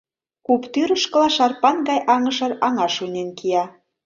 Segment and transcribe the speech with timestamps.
[0.45, 3.63] Куп тӱрышкыла шарпан гай аҥышыр аҥа шуйнен кия.